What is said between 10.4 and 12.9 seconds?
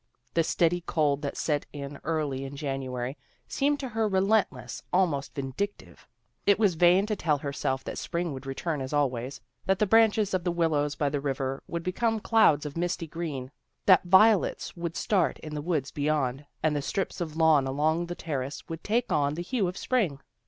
the willows by the river would become clouds of